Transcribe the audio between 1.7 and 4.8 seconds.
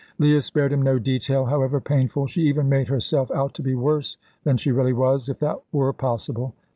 painful; she even made herself out to be worse than she